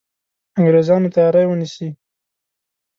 انګرېزانو 0.57 1.13
تیاری 1.13 1.45
ونیسي. 1.47 1.87